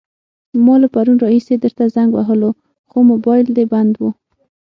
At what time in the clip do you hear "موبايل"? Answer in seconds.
3.11-3.47